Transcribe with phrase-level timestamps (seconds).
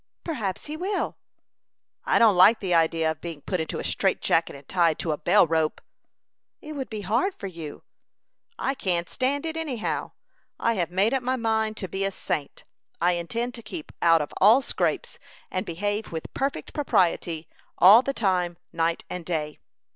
[0.23, 1.15] "Perhaps he will."
[2.05, 5.11] "I don't like the idea of being put into a strait jacket, and tied to
[5.11, 5.79] a bell rope."
[6.59, 7.83] "It would be hard for you."
[8.57, 10.13] "I can't stand it, any how.
[10.59, 12.63] I have made up my mind to be a saint.
[12.99, 15.19] I intend to keep out of all scrapes,
[15.51, 17.47] and behave with perfect propriety
[17.77, 19.59] all the time, night and day."